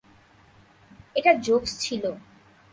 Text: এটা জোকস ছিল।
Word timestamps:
এটা 1.15 1.31
জোকস 1.45 1.71
ছিল। 1.79 2.03